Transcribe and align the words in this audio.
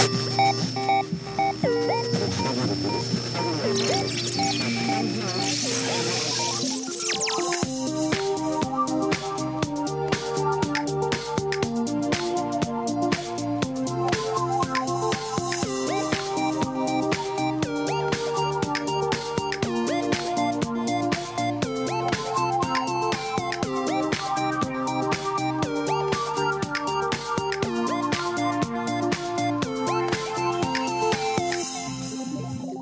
Yeah. 0.00 0.39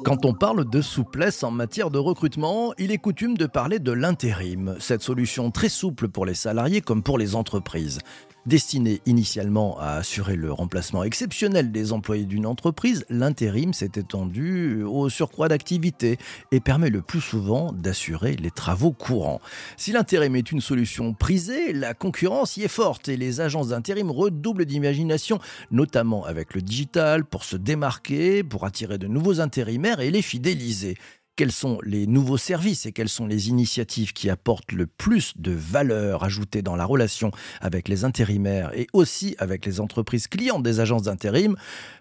Quand 0.09 0.25
on 0.25 0.33
parle 0.33 0.65
de 0.65 0.81
souplesse 0.81 1.43
en 1.43 1.51
matière 1.51 1.91
de 1.91 1.99
recrutement, 1.99 2.73
il 2.79 2.93
est 2.93 2.97
coutume 2.97 3.37
de 3.37 3.45
parler 3.45 3.79
de 3.79 3.93
l'intérim, 3.93 4.75
cette 4.81 5.03
solution 5.03 5.51
très 5.51 5.69
souple 5.69 6.09
pour 6.09 6.25
les 6.25 6.33
salariés 6.33 6.81
comme 6.81 7.03
pour 7.03 7.19
les 7.19 7.35
entreprises. 7.35 7.99
Destiné 8.47 9.03
initialement 9.05 9.79
à 9.79 9.97
assurer 9.97 10.37
le 10.37 10.53
remplacement 10.53 11.05
exceptionnel 11.05 11.71
des 11.71 11.93
employés 11.93 12.25
d'une 12.25 12.47
entreprise, 12.47 13.05
l'intérim 13.11 13.75
s'est 13.75 13.91
étendu 13.97 14.83
au 14.85 15.11
surcroît 15.11 15.49
d'activité 15.49 16.19
et 16.51 16.61
permet 16.61 16.89
le 16.89 17.03
plus 17.03 17.21
souvent 17.21 17.73
d'assurer 17.73 18.37
les 18.37 18.51
travaux 18.51 18.93
courants. 18.93 19.41
Si 19.77 19.93
l'intérim 19.93 20.35
est 20.35 20.51
une 20.51 20.63
solution 20.63 21.13
prisée, 21.13 21.73
la 21.73 21.93
concurrence 21.93 22.57
y 22.57 22.63
est 22.63 22.69
forte 22.69 23.09
et 23.09 23.17
les 23.17 23.41
agences 23.41 23.69
d'intérim 23.69 24.11
redoublent 24.11 24.65
d'imagination, 24.65 25.41
notamment 25.71 26.25
avec 26.25 26.55
le 26.55 26.63
digital, 26.63 27.25
pour 27.25 27.45
se 27.45 27.57
démarquer, 27.57 28.43
pour 28.43 28.65
attirer 28.65 28.99
de 28.99 29.09
nouveaux 29.09 29.41
intérimaires 29.41 30.01
et 30.01 30.11
les 30.11 30.23
fidéliser 30.23 30.97
quels 31.39 31.53
sont 31.53 31.79
les 31.85 32.09
nouveaux 32.09 32.37
services 32.37 32.85
et 32.85 32.91
quelles 32.91 33.09
sont 33.09 33.29
les 33.29 33.49
initiatives 33.49 34.13
qui 34.13 34.29
apportent 34.29 34.73
le 34.73 34.89
plus 34.89 35.35
de 35.37 35.53
valeur 35.53 36.25
ajoutée 36.25 36.63
dans 36.63 36.75
la 36.75 36.85
relation 36.85 37.31
avec 37.61 37.87
les 37.87 38.05
intérimaires 38.05 38.77
et 38.77 38.89
aussi 38.93 39.37
avec 39.39 39.65
les 39.65 39.79
entreprises 39.79 40.27
clientes 40.27 40.65
des 40.65 40.81
agences 40.81 41.03
d'intérim. 41.03 41.55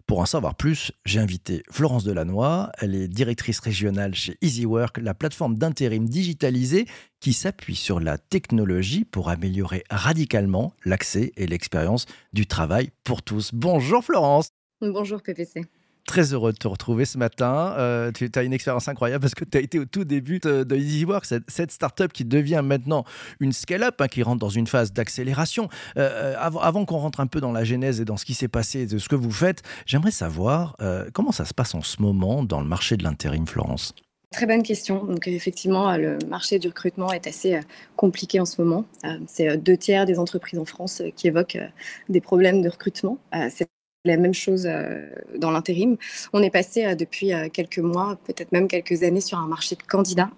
Pour 0.07 0.21
en 0.21 0.25
savoir 0.25 0.55
plus, 0.55 0.91
j'ai 1.05 1.19
invité 1.19 1.61
Florence 1.69 2.03
Delannoy. 2.03 2.67
Elle 2.79 2.95
est 2.95 3.07
directrice 3.07 3.59
régionale 3.59 4.15
chez 4.15 4.39
EasyWork, 4.41 4.97
la 4.97 5.13
plateforme 5.13 5.55
d'intérim 5.55 6.09
digitalisée 6.09 6.87
qui 7.19 7.33
s'appuie 7.33 7.75
sur 7.75 7.99
la 7.99 8.17
technologie 8.17 9.05
pour 9.05 9.29
améliorer 9.29 9.83
radicalement 9.91 10.73
l'accès 10.83 11.31
et 11.37 11.45
l'expérience 11.45 12.07
du 12.33 12.47
travail 12.47 12.89
pour 13.03 13.21
tous. 13.21 13.51
Bonjour 13.53 14.03
Florence. 14.03 14.49
Bonjour 14.81 15.21
PPC. 15.21 15.61
Très 16.07 16.33
heureux 16.33 16.53
de 16.53 16.57
te 16.57 16.69
retrouver 16.69 17.03
ce 17.03 17.17
matin. 17.17 17.75
Euh, 17.77 18.13
tu 18.13 18.31
as 18.33 18.43
une 18.43 18.53
expérience 18.53 18.87
incroyable 18.87 19.21
parce 19.21 19.35
que 19.35 19.43
tu 19.43 19.57
as 19.57 19.61
été 19.61 19.77
au 19.77 19.83
tout 19.83 20.05
début 20.05 20.39
de, 20.39 20.65
EasyWork, 20.73 21.25
cette, 21.25 21.43
cette 21.49 21.69
startup 21.69 22.13
qui 22.13 22.23
devient 22.23 22.61
maintenant 22.63 23.03
une 23.41 23.51
scale-up, 23.51 23.99
hein, 23.99 24.07
qui 24.07 24.23
rentre 24.23 24.39
dans 24.39 24.49
une 24.49 24.67
phase 24.67 24.93
d'accélération. 24.93 25.67
Euh, 25.97 26.33
euh, 26.33 26.35
avant, 26.39 26.85
qu'on 26.85 26.97
rentre 26.97 27.19
un 27.19 27.27
peu 27.27 27.41
dans 27.41 27.51
la 27.51 27.65
genèse 27.65 27.99
et 27.99 28.05
dans 28.05 28.15
ce 28.15 28.23
qui 28.23 28.35
s'est 28.35 28.47
passé, 28.47 28.85
de 28.85 28.99
ce 28.99 29.09
que 29.09 29.15
vous 29.15 29.31
faites, 29.31 29.63
j'aimerais 29.85 30.11
savoir 30.11 30.77
comment 31.13 31.33
ça 31.33 31.43
se 31.43 31.53
passe 31.53 31.75
en 31.75 31.81
ce 31.81 32.01
moment 32.01 32.41
dans 32.43 32.61
le 32.61 32.67
marché 32.67 32.95
de 32.95 33.03
l'intérim, 33.03 33.45
Florence? 33.45 33.93
Très 34.31 34.45
bonne 34.45 34.63
question. 34.63 35.03
Donc 35.03 35.27
effectivement, 35.27 35.95
le 35.97 36.17
marché 36.29 36.57
du 36.57 36.69
recrutement 36.69 37.11
est 37.11 37.27
assez 37.27 37.59
compliqué 37.97 38.39
en 38.39 38.45
ce 38.45 38.61
moment. 38.61 38.85
C'est 39.27 39.57
deux 39.57 39.75
tiers 39.75 40.05
des 40.05 40.19
entreprises 40.19 40.59
en 40.59 40.65
France 40.65 41.01
qui 41.17 41.27
évoquent 41.27 41.59
des 42.07 42.21
problèmes 42.21 42.61
de 42.61 42.69
recrutement. 42.69 43.17
C'est 43.49 43.67
la 44.05 44.17
même 44.17 44.33
chose 44.33 44.65
euh, 44.65 45.05
dans 45.37 45.51
l'intérim. 45.51 45.97
On 46.33 46.41
est 46.41 46.49
passé 46.49 46.85
euh, 46.85 46.95
depuis 46.95 47.33
euh, 47.33 47.49
quelques 47.51 47.79
mois, 47.79 48.17
peut-être 48.25 48.51
même 48.51 48.67
quelques 48.67 49.03
années, 49.03 49.21
sur 49.21 49.37
un 49.37 49.47
marché 49.47 49.75
de 49.75 49.83
candidats 49.83 50.29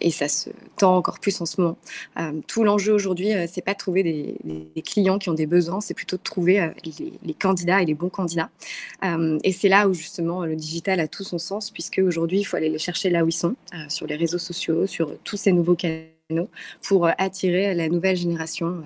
et 0.00 0.10
ça 0.10 0.28
se 0.28 0.50
tend 0.76 0.96
encore 0.96 1.18
plus 1.18 1.40
en 1.40 1.46
ce 1.46 1.60
moment. 1.60 1.78
tout 2.46 2.64
l'enjeu 2.64 2.92
aujourd'hui, 2.92 3.30
c'est 3.50 3.64
pas 3.64 3.72
de 3.72 3.78
trouver 3.78 4.02
des, 4.02 4.82
clients 4.82 5.18
qui 5.18 5.30
ont 5.30 5.34
des 5.34 5.46
besoins, 5.46 5.80
c'est 5.80 5.94
plutôt 5.94 6.16
de 6.16 6.22
trouver 6.22 6.70
les, 6.84 7.34
candidats 7.34 7.80
et 7.80 7.86
les 7.86 7.94
bons 7.94 8.10
candidats. 8.10 8.50
et 9.42 9.52
c'est 9.52 9.68
là 9.68 9.88
où 9.88 9.94
justement 9.94 10.44
le 10.44 10.56
digital 10.56 11.00
a 11.00 11.08
tout 11.08 11.24
son 11.24 11.38
sens, 11.38 11.70
puisque 11.70 12.00
aujourd'hui, 12.04 12.40
il 12.40 12.44
faut 12.44 12.56
aller 12.56 12.68
les 12.68 12.78
chercher 12.78 13.08
là 13.08 13.24
où 13.24 13.28
ils 13.28 13.32
sont, 13.32 13.56
sur 13.88 14.06
les 14.06 14.16
réseaux 14.16 14.38
sociaux, 14.38 14.86
sur 14.86 15.16
tous 15.24 15.36
ces 15.36 15.52
nouveaux 15.52 15.76
canaux, 15.76 16.50
pour 16.82 17.08
attirer 17.18 17.74
la 17.74 17.88
nouvelle 17.88 18.16
génération 18.16 18.82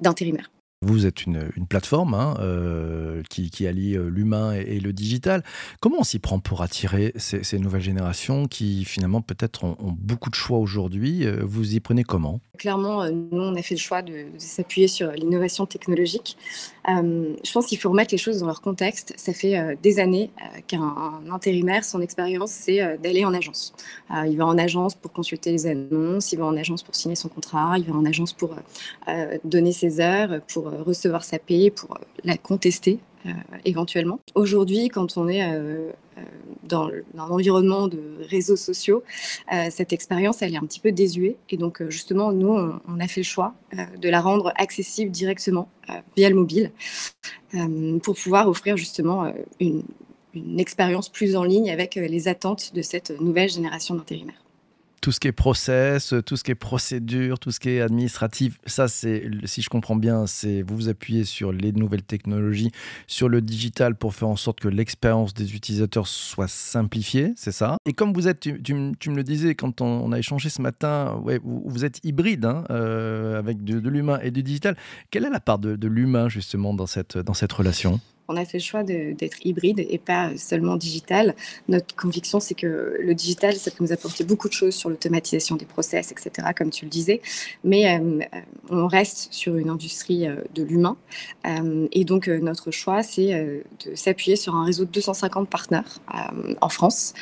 d'intérimaires. 0.00 0.50
Vous 0.82 1.06
êtes 1.06 1.24
une, 1.24 1.50
plateforme 1.70 2.12
hein, 2.12 2.36
euh, 2.40 3.22
qui, 3.30 3.66
allie 3.66 3.96
euh, 3.96 4.10
l'humain 4.10 4.52
et, 4.52 4.78
le 4.78 4.92
digital. 4.92 5.42
Comment 5.80 6.00
on 6.00 6.04
s'y 6.04 6.18
prend 6.18 6.38
pour 6.38 6.60
attirer 6.60 7.14
ces, 7.16 7.58
nouvelles 7.58 7.80
générations 7.80 8.46
qui 8.46 8.84
finalement 8.84 9.22
peut-être 9.22 9.64
ont, 9.64 9.76
beaucoup 9.98 10.28
de 10.28 10.34
choix 10.34 10.58
aujourd'hui 10.58 11.24
euh, 11.24 11.40
Vous 11.42 11.74
y 11.74 11.80
prenez 11.80 12.04
comment? 12.04 12.40
Clairement, 12.58 13.10
nous, 13.10 13.40
on 13.40 13.54
a 13.54 13.62
fait 13.62 13.74
le 13.74 13.80
choix 13.80 14.02
de, 14.02 14.26
s'appuyer 14.36 14.86
sur 14.86 15.12
l'innovation 15.12 15.64
technologique. 15.64 16.36
je 16.86 17.52
pense 17.52 17.66
qu'il 17.66 17.78
faut 17.78 17.88
remettre 17.88 18.12
les 18.12 18.18
choses 18.18 18.40
dans 18.40 18.46
leur 18.46 18.60
contexte. 18.60 19.14
Ça 19.16 19.32
fait 19.32 19.78
des 19.82 19.98
années 19.98 20.30
qu'un 20.66 21.22
intérimaire, 21.30 21.84
son 21.84 22.00
expérience, 22.00 22.50
c'est 22.50 22.98
d'aller 22.98 23.24
en 23.24 23.34
agence. 23.34 23.74
il 24.26 24.36
va 24.36 24.46
en 24.46 24.56
agence 24.56 24.94
pour 24.94 25.12
consulter 25.12 25.52
les 25.52 25.66
annonces, 25.66 26.32
il 26.32 26.38
va 26.38 26.46
en 26.46 26.56
agence 26.56 26.82
pour 26.82 26.94
signer 26.94 27.16
son 27.16 27.28
contrat, 27.28 27.76
il 27.78 27.84
va 27.84 27.94
en 27.94 28.06
agence 28.06 28.32
pour 28.32 28.54
donner 29.44 29.72
ses 29.72 30.00
heures, 30.00 30.40
pour 30.48 30.65
euh, 30.66 30.82
recevoir 30.82 31.24
sa 31.24 31.38
paye, 31.38 31.70
pour 31.70 31.92
euh, 31.92 32.04
la 32.24 32.36
contester 32.36 32.98
euh, 33.26 33.30
éventuellement. 33.64 34.20
Aujourd'hui, 34.34 34.88
quand 34.88 35.16
on 35.16 35.28
est 35.28 35.42
dans, 36.62 36.88
un 36.88 37.30
environnement 37.30 37.88
de 37.88 38.00
réseaux 38.28 38.56
sociaux, 38.56 39.02
cette 39.70 39.92
expérience, 39.92 40.42
elle 40.42 40.54
est 40.54 40.58
un 40.58 40.66
petit 40.66 40.78
peu 40.78 40.92
désuée. 40.92 41.36
Et 41.50 41.56
donc, 41.56 41.82
justement, 41.88 42.32
nous, 42.32 42.48
on, 42.88 43.00
a 43.00 43.08
fait 43.08 43.22
le 43.22 43.24
choix 43.24 43.54
de 43.98 44.08
la 44.08 44.20
rendre 44.20 44.52
accessible 44.56 45.10
directement 45.10 45.68
via 46.16 46.28
le 46.28 46.36
mobile 46.36 46.70
pour 48.02 48.14
pouvoir 48.14 48.48
offrir 48.48 48.76
justement 48.76 49.32
une 49.60 50.60
expérience 50.60 51.08
plus 51.08 51.34
en 51.34 51.42
ligne 51.42 51.70
avec 51.70 51.96
les 51.96 52.28
attentes 52.28 52.72
de 52.74 52.82
cette 52.82 53.10
nouvelle 53.20 53.48
génération 53.48 53.96
d'intérimaires 53.96 54.45
tout 55.06 55.12
ce 55.12 55.20
qui 55.20 55.28
est 55.28 55.32
process, 55.32 56.12
tout 56.26 56.34
ce 56.34 56.42
qui 56.42 56.50
est 56.50 56.56
procédure, 56.56 57.38
tout 57.38 57.52
ce 57.52 57.60
qui 57.60 57.68
est 57.68 57.80
administratif, 57.80 58.58
ça 58.66 58.88
c'est, 58.88 59.30
si 59.44 59.62
je 59.62 59.68
comprends 59.68 59.94
bien, 59.94 60.26
c'est 60.26 60.62
vous 60.62 60.74
vous 60.74 60.88
appuyez 60.88 61.22
sur 61.22 61.52
les 61.52 61.70
nouvelles 61.70 62.02
technologies, 62.02 62.72
sur 63.06 63.28
le 63.28 63.40
digital 63.40 63.94
pour 63.94 64.16
faire 64.16 64.26
en 64.26 64.34
sorte 64.34 64.58
que 64.58 64.66
l'expérience 64.66 65.32
des 65.32 65.54
utilisateurs 65.54 66.08
soit 66.08 66.48
simplifiée, 66.48 67.34
c'est 67.36 67.52
ça? 67.52 67.76
Et 67.86 67.92
comme 67.92 68.12
vous 68.14 68.26
êtes, 68.26 68.40
tu, 68.40 68.74
me 68.74 69.14
le 69.14 69.22
disais 69.22 69.54
quand 69.54 69.80
on, 69.80 70.10
a 70.10 70.18
échangé 70.18 70.48
ce 70.48 70.60
matin, 70.60 71.14
ouais, 71.22 71.38
vous, 71.44 71.84
êtes 71.84 72.00
hybride 72.02 72.44
hein, 72.44 72.64
euh, 72.70 73.38
avec 73.38 73.62
de, 73.62 73.88
l'humain 73.88 74.18
et 74.24 74.32
du 74.32 74.42
digital. 74.42 74.76
Quelle 75.12 75.24
est 75.24 75.30
la 75.30 75.38
part 75.38 75.60
de, 75.60 75.76
de 75.76 75.86
l'humain 75.86 76.28
justement 76.28 76.74
dans 76.74 76.88
cette, 76.88 77.16
dans 77.16 77.34
cette 77.34 77.52
relation? 77.52 78.00
On 78.28 78.36
a 78.36 78.44
fait 78.44 78.58
le 78.58 78.62
choix 78.62 78.82
d'être 78.82 79.44
hybride 79.44 79.84
et 79.88 79.98
pas 79.98 80.36
seulement 80.36 80.76
digital. 80.76 81.34
Notre 81.68 81.94
conviction, 81.94 82.40
c'est 82.40 82.54
que 82.54 82.96
le 83.00 83.14
digital, 83.14 83.54
ça 83.54 83.70
peut 83.70 83.84
nous 83.84 83.92
apporter 83.92 84.24
beaucoup 84.24 84.48
de 84.48 84.52
choses 84.52 84.74
sur 84.74 84.90
l'automatisation 84.90 85.56
des 85.56 85.64
process, 85.64 86.12
etc., 86.12 86.48
comme 86.56 86.70
tu 86.70 86.84
le 86.84 86.90
disais. 86.90 87.20
Mais 87.64 87.98
euh, 87.98 88.20
on 88.70 88.86
reste 88.86 89.28
sur 89.32 89.56
une 89.56 89.70
industrie 89.70 90.26
euh, 90.26 90.36
de 90.54 90.62
l'humain. 90.62 90.96
Euh, 91.46 91.88
et 91.92 92.04
donc, 92.04 92.28
notre 92.28 92.70
choix, 92.70 93.02
c'est 93.02 93.26
de 93.84 93.94
s'appuyer 93.94 94.36
sur 94.36 94.54
un 94.54 94.64
réseau 94.64 94.84
de 94.84 94.90
250 94.90 95.48
partenaires 95.48 95.98
en 96.60 96.68
France. 96.68 97.14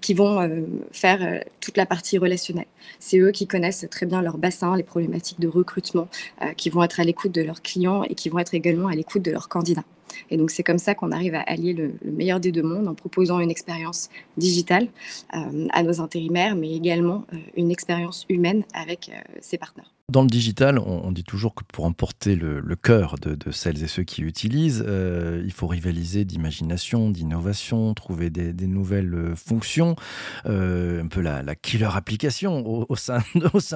Qui 0.00 0.14
vont 0.14 0.66
faire 0.92 1.42
toute 1.60 1.76
la 1.76 1.86
partie 1.86 2.18
relationnelle. 2.18 2.66
C'est 2.98 3.18
eux 3.18 3.30
qui 3.30 3.46
connaissent 3.46 3.86
très 3.90 4.06
bien 4.06 4.22
leur 4.22 4.38
bassin, 4.38 4.76
les 4.76 4.82
problématiques 4.82 5.40
de 5.40 5.48
recrutement, 5.48 6.08
qui 6.56 6.70
vont 6.70 6.82
être 6.82 7.00
à 7.00 7.04
l'écoute 7.04 7.32
de 7.32 7.42
leurs 7.42 7.62
clients 7.62 8.02
et 8.04 8.14
qui 8.14 8.28
vont 8.28 8.38
être 8.38 8.54
également 8.54 8.88
à 8.88 8.94
l'écoute 8.94 9.22
de 9.22 9.30
leurs 9.30 9.48
candidats. 9.48 9.84
Et 10.30 10.36
donc 10.36 10.50
c'est 10.50 10.62
comme 10.62 10.78
ça 10.78 10.94
qu'on 10.94 11.12
arrive 11.12 11.34
à 11.34 11.40
allier 11.42 11.72
le, 11.72 11.92
meilleur 12.04 12.40
des 12.40 12.52
deux 12.52 12.62
mondes 12.62 12.88
en 12.88 12.94
proposant 12.94 13.40
une 13.40 13.50
expérience 13.50 14.08
digitale 14.36 14.88
euh, 15.34 15.66
à 15.72 15.82
nos 15.82 16.00
intérimaires, 16.00 16.56
mais 16.56 16.72
également 16.72 17.24
euh, 17.32 17.36
une 17.56 17.70
expérience 17.70 18.26
humaine 18.28 18.64
avec 18.74 19.10
euh, 19.12 19.20
ses 19.40 19.58
partenaires. 19.58 19.92
Dans 20.10 20.22
le 20.22 20.28
digital, 20.28 20.78
on, 20.78 21.12
dit 21.12 21.22
toujours 21.22 21.54
que 21.54 21.64
pour 21.64 21.84
emporter 21.84 22.34
le, 22.34 22.62
cœur 22.76 23.16
de, 23.20 23.50
celles 23.50 23.82
et 23.82 23.88
ceux 23.88 24.04
qui 24.04 24.22
utilisent, 24.22 24.82
il 24.86 25.52
faut 25.52 25.66
rivaliser 25.66 26.24
d'imagination, 26.24 27.10
d'innovation, 27.10 27.92
trouver 27.92 28.30
des, 28.30 28.66
nouvelles 28.66 29.34
fonctions, 29.36 29.96
un 30.46 31.06
peu 31.10 31.20
la, 31.20 31.54
killer 31.54 31.90
application 31.94 32.64
au, 32.88 32.96
sein, 32.96 33.20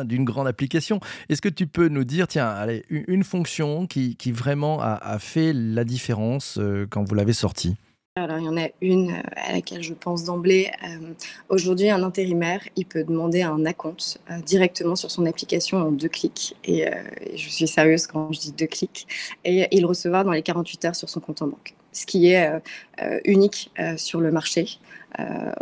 d'une 0.07 0.25
grande 0.25 0.49
application. 0.49 1.01
Est-ce 1.29 1.43
que 1.43 1.51
tu 1.51 1.67
peux 1.67 1.89
nous 1.89 2.05
dire, 2.05 2.27
tiens, 2.29 2.49
allez, 2.49 2.85
une, 2.89 3.25
fonction 3.25 3.87
qui, 3.87 4.17
vraiment 4.33 4.81
a, 4.81 5.19
fait 5.19 5.53
la 5.53 5.85
différence 5.85 6.59
euh, 6.59 6.87
quand 6.89 7.05
vous 7.05 7.15
l'avez 7.15 7.33
sorti 7.33 7.77
alors, 8.17 8.39
il 8.39 8.45
y 8.45 8.49
en 8.49 8.59
a 8.59 8.69
une 8.83 9.11
euh, 9.11 9.23
à 9.37 9.53
laquelle 9.53 9.83
je 9.83 9.95
pense 9.95 10.25
d'emblée. 10.25 10.71
Euh, 10.85 11.15
aujourd'hui, 11.49 11.89
un 11.89 12.03
intérimaire, 12.03 12.61
il 12.77 12.85
peut 12.85 13.05
demander 13.05 13.41
un 13.41 13.65
acompte 13.65 14.21
directement 14.45 14.97
sur 14.97 15.11
son 15.11 15.25
application 15.25 15.79
en 15.79 15.91
deux 15.91 16.11
clics. 16.11 16.55
Et, 16.65 16.85
je 17.35 17.49
suis 17.49 17.67
sérieuse 17.67 18.07
quand 18.07 18.31
je 18.31 18.41
dis 18.41 18.53
deux 18.53 18.67
clics. 18.67 19.07
Et 19.47 19.67
il 19.75 19.81
le 19.81 19.87
recevoir 19.87 20.27
dans 20.27 20.33
les 20.33 20.43
48 20.43 20.85
heures 20.85 20.97
sur 20.97 21.09
son 21.09 21.21
compte 21.21 21.41
en 21.41 21.47
banque. 21.47 21.75
ce 21.93 22.05
qui 22.05 22.29
est 22.29 22.51
unique 23.25 23.71
sur 23.97 24.21
le 24.21 24.31
marché. 24.31 24.79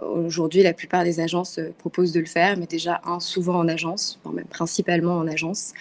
Aujourd'hui, 0.02 0.62
la 0.62 0.72
plupart 0.72 1.04
des 1.04 1.20
agences 1.20 1.60
proposent 1.78 2.12
de 2.12 2.20
le 2.20 2.26
faire, 2.26 2.56
mais 2.56 2.66
déjà, 2.66 3.00
un, 3.04 3.20
souvent 3.20 3.58
en 3.58 3.68
agence, 3.68 4.18
même 4.32 4.44
principalement 4.46 5.18
en 5.18 5.28
agence, 5.28 5.72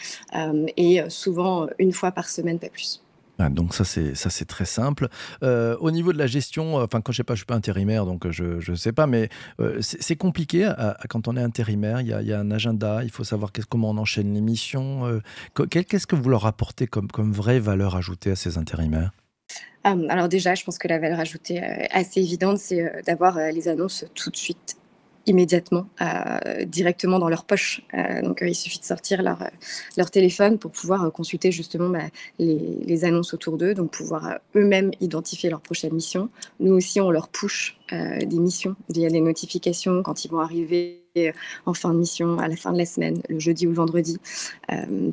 et 0.78 1.02
souvent 1.10 1.68
une 1.80 1.94
fois 1.94 2.12
par 2.12 2.30
semaine, 2.30 2.60
pas 2.60 2.70
plus. 2.70 3.02
Ah, 3.42 3.48
donc 3.48 3.74
ça 3.74 3.86
c'est 3.86 4.16
ça 4.16 4.30
c'est 4.30 4.44
très 4.44 4.66
simple. 4.66 5.08
Euh, 5.44 5.78
au 5.80 5.92
niveau 5.92 6.12
de 6.12 6.18
la 6.18 6.28
gestion, 6.28 6.78
euh, 6.78 6.84
enfin 6.84 7.00
quand 7.00 7.14
je 7.14 7.18
sais 7.18 7.24
pas, 7.24 7.36
je 7.36 7.40
suis 7.40 7.46
pas 7.46 7.56
intérimaire 7.56 8.06
donc 8.06 8.26
euh, 8.26 8.32
je 8.32 8.70
ne 8.70 8.76
sais 8.76 8.92
pas, 8.92 9.08
mais 9.08 9.30
c'est 9.80 10.18
compliqué 10.18 10.70
quand 11.10 11.30
on 11.30 11.38
est 11.38 11.42
intérimaire. 11.42 12.02
Il 12.02 12.08
y, 12.08 12.14
a, 12.14 12.22
y, 12.22 12.34
a, 12.34 12.40
un 12.40 12.52
agenda, 12.52 13.02
il 13.04 13.12
faut 13.12 13.24
savoir 13.24 13.52
comment 13.70 13.92
on 13.92 13.98
enchaîne 13.98 14.34
les 14.34 14.42
missions. 14.42 15.22
Qu'est-ce 15.70 16.06
que 16.06 16.18
vous 16.18 16.30
leur 16.30 16.46
apportez 16.46 16.88
comme 16.88 17.08
comme 17.08 17.32
vraie 17.32 17.60
valeur 17.60 17.96
ajoutée 17.96 18.32
à 18.32 18.36
ces 18.36 18.58
intérimaires? 18.58 19.12
Alors 19.84 20.28
déjà, 20.28 20.56
je 20.56 20.66
pense 20.66 20.78
que 20.78 20.90
la 20.90 21.00
valeur 21.00 21.20
ajoutée 21.20 21.62
assez 21.92 22.20
évidente, 22.20 22.58
c'est 22.58 23.04
d'avoir 23.06 23.38
les 23.38 23.70
annonces 23.70 24.06
tout 24.16 24.30
de 24.30 24.36
suite 24.36 24.79
immédiatement, 25.30 25.88
euh, 26.02 26.66
directement 26.66 27.20
dans 27.20 27.30
leur 27.30 27.46
poche. 27.46 27.82
Euh, 27.94 28.22
donc, 28.24 28.42
euh, 28.42 28.48
il 28.48 28.56
suffit 28.56 28.80
de 28.80 28.84
sortir 28.84 29.22
leur, 29.22 30.12
téléphone 30.12 30.58
pour 30.58 30.72
pouvoir 30.72 31.12
consulter 31.12 31.52
justement 31.52 31.90
bah, 31.90 32.08
les, 32.40 33.06
annonces 33.06 33.34
autour 33.34 33.58
d'eux, 33.58 33.74
donc 33.76 33.92
pouvoir 33.92 34.40
eux-mêmes 34.56 34.92
identifier 35.00 35.50
leur 35.50 35.62
prochaine 35.62 35.94
mission. 35.94 36.30
Nous 36.60 36.74
aussi, 36.74 37.00
on 37.00 37.12
leur 37.12 37.30
push 37.30 37.78
des 37.92 38.40
missions 38.40 38.76
via 38.90 39.10
des 39.10 39.22
notifications 39.22 40.04
quand 40.04 40.26
ils 40.26 40.30
vont 40.30 40.40
arriver 40.40 41.02
en 41.66 41.74
fin 41.74 41.92
de 41.94 41.98
mission, 41.98 42.38
à 42.38 42.48
la 42.48 42.56
fin 42.56 42.72
de 42.72 42.78
la 42.78 42.86
semaine, 42.86 43.22
le 43.30 43.40
jeudi 43.40 43.66
ou 43.66 43.70
le 43.70 43.76
vendredi, 43.76 44.18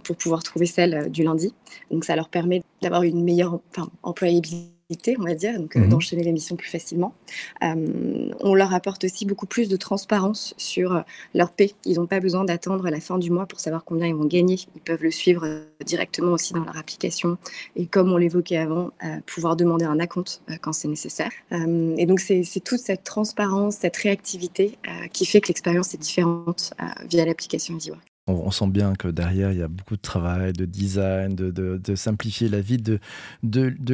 pour 0.05 0.17
pouvoir 0.17 0.43
trouver 0.43 0.67
celle 0.67 1.11
du 1.11 1.23
lundi. 1.23 1.55
Donc, 1.91 2.05
ça 2.05 2.17
leur 2.17 2.29
permet 2.29 2.63
d'avoir 2.83 3.03
une 3.03 3.23
meilleure 3.23 3.61
employabilité 4.03 4.76
on 5.19 5.25
va 5.25 5.35
dire, 5.35 5.59
donc 5.59 5.77
euh, 5.77 5.81
mmh 5.81 5.87
d'enchaîner 5.87 6.23
les 6.23 6.33
missions 6.33 6.57
plus 6.57 6.69
facilement. 6.69 7.15
Euh, 7.63 8.31
on 8.41 8.55
leur 8.55 8.75
apporte 8.75 9.05
aussi 9.05 9.25
beaucoup 9.25 9.47
plus 9.47 9.69
de 9.69 9.77
transparence 9.77 10.55
sur 10.57 10.95
euh, 10.95 11.01
leur 11.35 11.53
paie. 11.53 11.73
Ils 11.85 11.97
n'ont 11.97 12.07
pas 12.07 12.21
besoin 12.21 12.45
d'attendre 12.45 12.89
la 12.89 13.01
fin 13.01 13.19
du 13.19 13.31
mois 13.31 13.47
pour 13.47 13.61
savoir 13.61 13.85
combien 13.85 14.07
ils 14.07 14.15
vont 14.15 14.27
gagner. 14.27 14.59
Ils 14.75 14.81
peuvent 14.81 15.03
le 15.03 15.11
suivre 15.11 15.47
directement 15.85 16.33
aussi 16.33 16.53
dans 16.53 16.65
leur 16.65 16.77
application. 16.77 17.39
Et 17.77 17.87
comme 17.87 18.13
on 18.13 18.17
l'évoquait 18.17 18.57
avant, 18.57 18.91
pouvoir 19.27 19.57
demander 19.57 19.85
un 19.85 20.01
acompte 20.01 20.43
quand 20.61 20.73
c'est 20.73 20.89
nécessaire. 20.89 21.31
et 21.51 22.07
donc 22.07 22.21
c'est 22.21 22.45
toute 22.65 22.81
cette 22.81 23.05
transparence, 23.05 23.77
cette 23.77 23.97
réactivité 23.97 24.79
qui 25.13 25.27
fait 25.27 25.41
que 25.41 25.49
l'expérience 25.49 25.95
est 25.95 25.99
différente 25.99 26.75
via 27.09 27.25
l'application 27.25 27.77
EasyWork 27.77 28.16
on, 28.27 28.51
sent 28.51 28.69
bien 28.69 28.95
que 28.95 29.09
derrière, 29.09 29.53
il 29.53 29.59
y 29.59 29.63
a 29.63 29.69
beaucoup 29.69 29.97
de 29.97 30.01
travail, 30.01 30.53
de 30.53 30.65
design, 30.65 31.35
de, 31.35 31.95
simplifier 31.95 32.49
la 32.49 32.61
vie 32.61 32.79
de, 32.79 32.99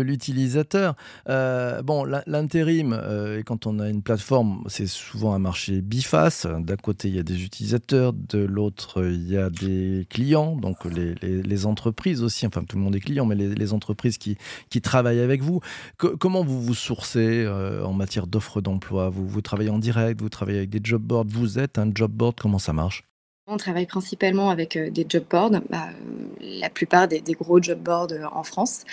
l'utilisateur. 0.00 0.94
Euh, 1.28 1.82
bon, 1.82 2.04
l'intérim, 2.26 2.92
euh, 2.98 3.42
quand 3.44 3.66
on 3.66 3.78
a 3.78 3.88
une 3.88 4.02
plateforme, 4.02 4.64
c'est 4.68 4.86
souvent 4.86 5.34
un 5.34 5.38
marché 5.38 5.82
biface. 5.82 6.46
D'un 6.46 6.76
côté, 6.76 7.08
il 7.08 7.16
y 7.16 7.18
a 7.18 7.22
des 7.22 7.44
utilisateurs, 7.44 8.12
de 8.12 8.38
l'autre, 8.38 9.04
il 9.04 9.28
y 9.28 9.36
a 9.36 9.50
des 9.50 10.06
clients, 10.08 10.56
donc 10.56 10.84
les, 10.86 11.66
entreprises 11.66 12.22
aussi, 12.22 12.46
enfin 12.46 12.64
tout 12.64 12.76
le 12.76 12.82
monde 12.82 12.96
est 12.96 13.00
client, 13.00 13.24
mais 13.26 13.36
les, 13.36 13.72
entreprises 13.72 14.18
qui, 14.18 14.36
travaillent 14.82 15.20
avec 15.20 15.42
vous. 15.42 15.60
comment 15.96 16.42
vous 16.42 16.60
vous 16.60 16.74
sourcez 16.74 17.44
euh, 17.44 17.84
en 17.84 17.92
matière 17.92 18.26
d'offres 18.26 18.60
d'emploi? 18.60 19.10
Vous 19.10 19.40
travaillez 19.42 19.70
en 19.70 19.78
direct, 19.78 20.20
vous 20.20 20.28
travaillez 20.28 20.58
avec 20.58 20.70
des 20.70 20.80
job 20.82 21.02
boards, 21.02 21.26
vous 21.28 21.58
êtes 21.58 21.78
un 21.78 21.90
job 21.94 22.10
board, 22.10 22.34
comment 22.40 22.58
ça 22.58 22.72
marche? 22.72 23.04
On 23.46 23.56
travaille 23.56 23.86
principalement 23.86 24.50
avec 24.50 24.76
euh, 24.76 24.90
des 24.90 25.04
job 25.08 25.24
boards, 25.28 25.50
bah, 25.68 25.88
euh, 25.88 26.60
la 26.60 26.70
plupart 26.70 27.08
des, 27.08 27.20
gros 27.32 27.60
job 27.60 27.78
boards 27.78 28.12
euh, 28.12 28.24
en 28.32 28.44
France. 28.44 28.84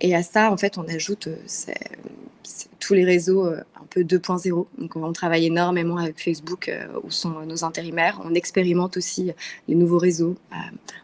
et 0.00 0.14
à 0.14 0.22
ça, 0.22 0.50
en 0.50 0.56
fait, 0.56 0.78
on 0.78 0.88
ajoute 0.88 1.28
tous 2.80 2.94
les 2.94 3.04
réseaux 3.04 3.46
un 3.46 3.86
peu 3.90 4.02
2.0. 4.02 4.66
Donc, 4.78 4.96
on 4.96 5.12
travaille 5.12 5.46
énormément 5.46 5.96
avec 5.96 6.22
Facebook, 6.22 6.70
où 7.02 7.10
sont 7.10 7.40
nos 7.46 7.64
intérimaires. 7.64 8.20
On 8.24 8.34
expérimente 8.34 8.96
aussi 8.96 9.32
les 9.68 9.74
nouveaux 9.74 9.98
réseaux, 9.98 10.36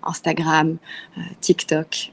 Instagram, 0.02 0.76
TikTok, 1.40 2.12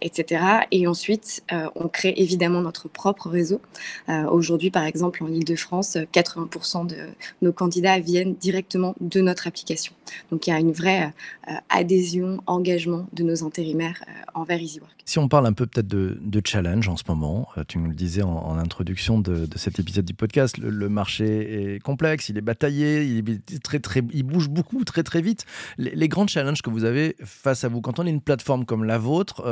etc. 0.00 0.44
Et 0.70 0.86
ensuite, 0.86 1.42
on 1.74 1.88
crée 1.88 2.14
évidemment 2.16 2.60
notre 2.60 2.88
propre 2.88 3.28
réseau. 3.28 3.60
Aujourd'hui, 4.08 4.70
par 4.70 4.84
exemple, 4.84 5.22
en 5.24 5.28
Ile-de-France, 5.28 5.96
80% 6.12 6.86
de 6.86 6.96
nos 7.42 7.52
candidats 7.52 7.98
viennent 7.98 8.34
directement 8.34 8.94
de 9.00 9.20
notre 9.20 9.46
application 9.46 9.92
donc 10.30 10.46
il 10.46 10.50
y 10.50 10.52
a 10.52 10.58
une 10.58 10.72
vraie 10.72 11.12
euh, 11.48 11.52
adhésion, 11.68 12.42
engagement 12.46 13.06
de 13.12 13.22
nos 13.22 13.44
intérimaires 13.44 14.02
euh, 14.08 14.12
envers 14.34 14.60
EasyWork. 14.60 14.92
Si 15.04 15.18
on 15.18 15.28
parle 15.28 15.46
un 15.46 15.52
peu 15.52 15.66
peut-être 15.66 15.88
de, 15.88 16.42
challenge 16.44 16.88
en 16.88 16.96
ce 16.96 17.04
moment, 17.08 17.48
euh, 17.56 17.64
tu 17.66 17.78
nous 17.78 17.88
le 17.88 17.94
disais 17.94 18.22
en, 18.22 18.58
introduction 18.70 19.18
de, 19.18 19.46
cet 19.56 19.78
épisode 19.78 20.04
du 20.04 20.14
podcast, 20.14 20.56
le, 20.58 20.88
marché 20.88 21.74
est 21.74 21.80
complexe, 21.80 22.28
il 22.28 22.38
est 22.38 22.42
bataillé, 22.42 23.02
il, 23.02 23.40
très, 23.60 23.80
très, 23.80 24.02
il 24.12 24.22
bouge 24.22 24.48
beaucoup 24.48 24.84
très 24.84 25.02
très 25.02 25.20
vite. 25.20 25.44
Les, 25.78 26.08
grands 26.08 26.26
challenges 26.26 26.62
que 26.62 26.70
vous 26.70 26.84
avez 26.84 27.16
face 27.24 27.64
à 27.64 27.68
vous, 27.68 27.80
quand 27.80 27.98
on 27.98 28.06
est 28.06 28.10
une 28.10 28.20
plateforme 28.20 28.64
comme 28.64 28.84
la 28.84 28.98
vôtre, 28.98 29.42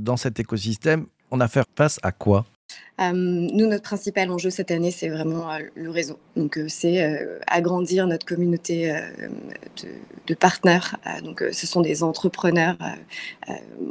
dans 0.00 0.16
cet 0.16 0.40
écosystème, 0.40 1.06
on 1.30 1.40
a 1.40 1.48
fait 1.48 1.64
face 1.76 2.00
à 2.02 2.12
quoi? 2.12 2.44
euh, 2.44 2.51
nous, 3.12 3.66
notre 3.66 3.82
principal 3.82 4.30
enjeu 4.30 4.50
cette 4.50 4.70
année, 4.70 4.90
c'est 4.90 5.08
vraiment 5.08 5.50
euh, 5.50 5.58
le 5.74 5.90
réseau. 5.90 6.18
Donc, 6.36 6.58
euh, 6.58 6.66
c'est 6.68 7.26
agrandir 7.46 8.06
notre 8.06 8.24
communauté 8.26 8.94
de, 10.26 10.34
partenaires. 10.34 10.96
donc, 11.24 11.44
ce 11.52 11.66
sont 11.66 11.80
des 11.80 12.02
entrepreneurs 12.02 12.76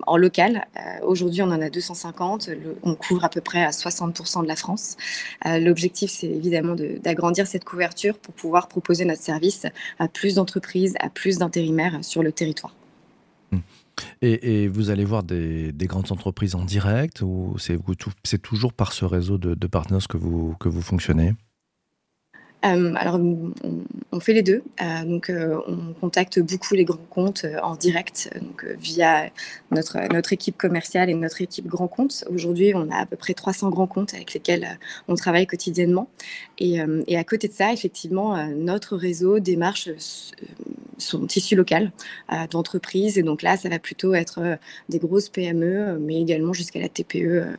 en 0.07 0.17
local. 0.17 0.65
Aujourd'hui, 1.03 1.41
on 1.41 1.51
en 1.51 1.61
a 1.61 1.69
250. 1.69 2.49
on 2.83 2.95
couvre 2.95 3.23
à 3.23 3.29
peu 3.29 3.41
près 3.41 3.63
à 3.63 3.69
60% 3.69 4.43
de 4.43 4.47
la 4.47 4.55
France. 4.55 4.97
L'objectif, 5.45 6.11
c'est 6.11 6.27
évidemment 6.27 6.75
d'agrandir 6.75 7.47
cette 7.47 7.63
couverture 7.63 8.17
pour 8.17 8.33
pouvoir 8.33 8.67
proposer 8.67 9.05
notre 9.05 9.21
service 9.21 9.65
à 9.99 10.07
plus 10.07 10.35
d'entreprises, 10.35 10.95
à 10.99 11.09
plus 11.09 11.37
d'intérimaires 11.37 11.99
sur 12.01 12.23
le 12.23 12.31
territoire. 12.31 12.73
Et, 14.21 14.67
vous 14.67 14.89
allez 14.89 15.05
voir 15.05 15.23
des, 15.23 15.73
grandes 15.81 16.11
entreprises 16.11 16.55
en 16.55 16.63
direct 16.63 17.21
ou 17.21 17.55
c'est 17.57 18.41
toujours 18.41 18.73
par 18.73 18.93
ce 18.93 19.05
réseau 19.05 19.37
de, 19.37 19.55
de 19.55 19.67
partenaires 19.67 20.07
que 20.07 20.17
vous, 20.17 20.55
que 20.59 20.69
vous 20.69 20.81
fonctionnez? 20.81 21.33
Euh, 22.63 22.93
alors, 22.95 23.19
on, 24.11 24.19
fait 24.19 24.33
les 24.33 24.43
deux. 24.43 24.63
Euh, 24.81 25.03
donc, 25.03 25.29
euh, 25.29 25.59
on 25.67 25.93
contacte 25.93 26.39
beaucoup 26.39 26.75
les 26.75 26.85
grands 26.85 26.97
comptes 27.09 27.45
en 27.63 27.75
direct, 27.75 28.29
donc 28.39 28.65
via 28.79 29.29
notre, 29.71 29.97
équipe 30.33 30.57
commerciale 30.57 31.09
et 31.09 31.15
notre 31.15 31.41
équipe 31.41 31.65
grand 31.65 31.87
compte. 31.87 32.23
Aujourd'hui, 32.29 32.73
on 32.75 32.89
a 32.91 32.97
à 32.97 33.05
peu 33.05 33.15
près 33.15 33.33
300 33.33 33.69
grands 33.69 33.87
comptes 33.87 34.13
avec 34.13 34.33
lesquels 34.33 34.79
on 35.07 35.15
travaille 35.15 35.47
quotidiennement. 35.47 36.07
Et, 36.59 36.77
et 37.07 37.17
à 37.17 37.23
côté 37.23 37.47
de 37.47 37.53
ça, 37.53 37.73
effectivement, 37.73 38.45
notre 38.47 38.95
réseau 38.95 39.39
démarche 39.39 39.89
son 40.97 41.25
tissu 41.25 41.55
local 41.55 41.91
d'entreprise. 42.51 43.17
Et 43.17 43.23
donc 43.23 43.41
là, 43.41 43.57
ça 43.57 43.69
va 43.69 43.79
plutôt 43.79 44.13
être 44.13 44.57
des 44.89 44.99
grosses 44.99 45.29
PME, 45.29 45.97
mais 45.99 46.21
également 46.21 46.53
jusqu'à 46.53 46.79
la 46.79 46.89
TPE, 46.89 47.57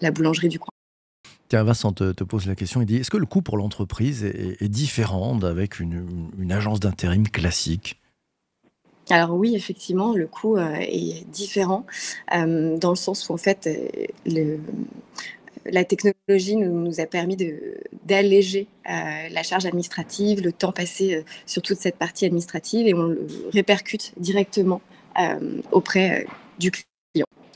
la 0.00 0.10
boulangerie 0.10 0.48
du 0.48 0.58
coin. 0.60 0.73
Vincent 1.52 1.92
te, 1.92 2.24
pose 2.24 2.46
la 2.46 2.54
question, 2.54 2.80
il 2.80 2.86
dit, 2.86 2.96
est-ce 2.96 3.10
que 3.10 3.16
le 3.16 3.26
coût 3.26 3.42
pour 3.42 3.56
l'entreprise 3.56 4.24
est, 4.24 4.68
différent 4.68 5.36
d'avec 5.36 5.78
une, 5.78 6.50
agence 6.50 6.80
d'intérim 6.80 7.28
classique? 7.28 8.00
Alors 9.10 9.32
oui, 9.32 9.54
effectivement, 9.54 10.14
le 10.14 10.26
coût 10.26 10.56
euh, 10.56 10.76
est 10.80 11.28
différent 11.28 11.84
euh, 12.34 12.78
dans 12.78 12.88
le 12.88 12.96
sens 12.96 13.28
où 13.28 13.34
en 13.34 13.36
fait, 13.36 13.68
euh, 14.26 14.56
la 15.66 15.84
technologie 15.84 16.56
nous, 16.56 17.00
a 17.00 17.06
permis 17.06 17.36
d'alléger 18.04 18.66
la 18.86 19.42
charge 19.42 19.66
administrative, 19.66 20.42
le 20.42 20.52
temps 20.52 20.72
passé 20.72 21.24
sur 21.46 21.62
toute 21.62 21.78
cette 21.78 21.96
partie 21.96 22.26
administrative 22.26 22.86
et 22.86 22.94
on 22.94 23.04
le 23.04 23.26
répercute 23.50 24.12
directement 24.18 24.82
auprès 25.72 26.26
du 26.58 26.70
client. 26.70 26.93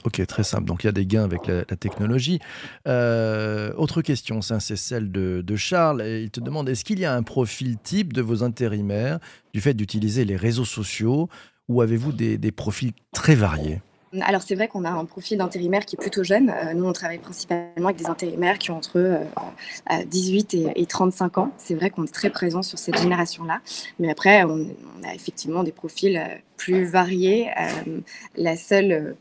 Ok, 0.04 0.24
très 0.26 0.44
simple. 0.44 0.64
Donc 0.64 0.84
il 0.84 0.86
y 0.86 0.90
a 0.90 0.92
des 0.92 1.06
gains 1.06 1.24
avec 1.24 1.46
la, 1.46 1.64
technologie. 1.64 2.40
Euh, 2.86 3.72
autre 3.76 4.02
question, 4.02 4.40
c'est 4.42 4.76
celle 4.76 5.10
de, 5.10 5.56
Charles. 5.56 6.04
il 6.06 6.30
te 6.30 6.40
demande 6.40 6.68
est-ce 6.68 6.84
qu'il 6.84 7.00
y 7.00 7.04
a 7.04 7.14
un 7.14 7.22
profil 7.22 7.78
type 7.78 8.12
de 8.12 8.22
vos 8.22 8.42
intérimaires 8.42 9.18
du 9.52 9.60
fait 9.60 9.74
d'utiliser 9.74 10.24
les 10.24 10.36
réseaux 10.36 10.64
sociaux 10.64 11.28
ou 11.68 11.82
avez-vous 11.82 12.12
des, 12.12 12.52
profils 12.52 12.92
très 13.12 13.34
variés? 13.34 13.80
Alors 14.22 14.40
c'est 14.40 14.54
vrai 14.54 14.68
qu'on 14.68 14.86
a 14.86 14.90
un 14.90 15.04
profil 15.04 15.36
d'intérimaire 15.36 15.84
qui 15.84 15.96
est 15.96 16.00
plutôt 16.00 16.24
jeune. 16.24 16.48
Euh, 16.48 16.72
nous, 16.72 16.86
on 16.86 16.92
travaille 16.92 17.18
principalement 17.18 17.88
avec 17.88 17.96
des 17.96 18.06
intérimaires 18.06 18.58
qui 18.58 18.70
ont 18.70 18.78
entre 18.78 19.20
18 20.06 20.54
euh, 20.54 20.70
et, 20.74 20.86
35 20.86 21.38
ans. 21.38 21.52
C'est 21.58 21.74
vrai 21.74 21.90
qu'on 21.90 22.04
est 22.04 22.14
très 22.14 22.30
présent 22.30 22.62
sur 22.62 22.78
cette 22.78 22.98
génération-là. 22.98 23.60
Mais 23.98 24.10
après, 24.10 24.44
on, 24.44 24.66
a 25.04 25.14
effectivement 25.14 25.62
des 25.62 25.72
profils 25.72 26.22
plus 26.56 26.84
variés. 26.84 27.50
la 28.36 28.56
seule 28.56 29.14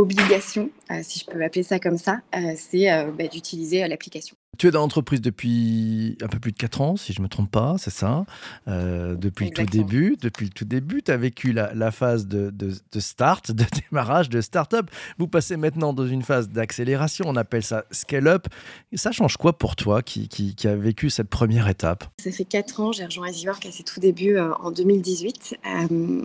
obligation, 0.00 0.70
si 1.02 1.20
je 1.20 1.26
peux 1.26 1.42
appeler 1.42 1.62
ça 1.62 1.78
comme 1.78 1.98
ça, 1.98 2.20
c'est 2.56 2.86
bah, 3.16 3.26
d'utiliser 3.28 3.86
l'application. 3.86 4.36
Tu 4.58 4.68
es 4.68 4.70
dans 4.70 4.80
l'entreprise 4.80 5.20
depuis 5.20 6.16
un 6.22 6.28
peu 6.28 6.38
plus 6.38 6.52
de 6.52 6.56
4 6.56 6.80
ans, 6.80 6.96
si 6.96 7.12
je 7.12 7.20
ne 7.20 7.24
me 7.24 7.28
trompe 7.28 7.50
pas, 7.50 7.76
c'est 7.78 7.90
ça 7.90 8.24
euh, 8.68 9.14
Depuis 9.14 9.46
le 9.46 9.50
tout 9.50 9.64
début, 9.64 10.16
depuis 10.20 10.46
le 10.46 10.50
tout 10.50 10.64
début, 10.64 11.02
tu 11.02 11.10
as 11.10 11.16
vécu 11.16 11.52
la, 11.52 11.90
phase 11.90 12.26
de, 12.26 12.52
start, 12.98 13.50
de 13.52 13.64
démarrage, 13.90 14.30
de 14.30 14.40
start-up. 14.40 14.90
Vous 15.18 15.28
passez 15.28 15.56
maintenant 15.56 15.92
dans 15.92 16.06
une 16.06 16.22
phase 16.22 16.48
d'accélération, 16.48 17.26
on 17.28 17.36
appelle 17.36 17.62
ça 17.62 17.84
scale-up. 17.90 18.46
Ça 18.94 19.12
change 19.12 19.36
quoi 19.36 19.58
pour 19.58 19.76
toi 19.76 20.02
qui, 20.02 20.28
qui, 20.28 20.66
a 20.66 20.74
vécu 20.74 21.10
cette 21.10 21.28
première 21.28 21.68
étape? 21.68 22.04
Ça 22.18 22.30
fait 22.30 22.44
4 22.44 22.80
ans, 22.80 22.92
j'ai 22.92 23.04
rejoint 23.04 23.28
EasyWork 23.28 23.66
à 23.66 23.70
ses 23.70 23.82
tout 23.82 24.00
débuts 24.00 24.38
euh, 24.38 24.54
en 24.54 24.70
2018. 24.70 25.58
Euh, 25.66 26.22